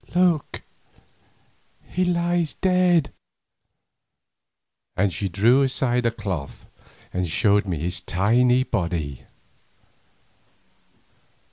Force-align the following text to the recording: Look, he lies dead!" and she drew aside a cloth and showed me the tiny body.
Look, 0.15 0.63
he 1.87 2.03
lies 2.03 2.55
dead!" 2.55 3.13
and 4.97 5.13
she 5.13 5.29
drew 5.29 5.61
aside 5.61 6.07
a 6.07 6.11
cloth 6.11 6.67
and 7.13 7.27
showed 7.27 7.67
me 7.67 7.77
the 7.87 7.91
tiny 8.07 8.63
body. 8.63 9.25